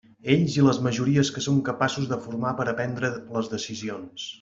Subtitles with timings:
[0.35, 4.29] Ells i les majories que són capaços de formar per a prendre les decisions.